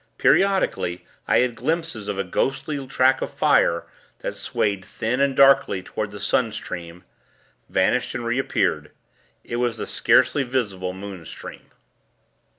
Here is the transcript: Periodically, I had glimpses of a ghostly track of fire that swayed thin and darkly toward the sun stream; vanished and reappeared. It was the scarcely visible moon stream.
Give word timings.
Periodically, 0.17 1.05
I 1.27 1.41
had 1.41 1.53
glimpses 1.53 2.07
of 2.07 2.17
a 2.17 2.23
ghostly 2.23 2.87
track 2.87 3.21
of 3.21 3.31
fire 3.31 3.85
that 4.21 4.33
swayed 4.33 4.83
thin 4.83 5.19
and 5.19 5.35
darkly 5.35 5.83
toward 5.83 6.09
the 6.09 6.19
sun 6.19 6.51
stream; 6.51 7.03
vanished 7.69 8.15
and 8.15 8.25
reappeared. 8.25 8.89
It 9.43 9.57
was 9.57 9.77
the 9.77 9.85
scarcely 9.85 10.41
visible 10.41 10.93
moon 10.93 11.23
stream. 11.25 11.69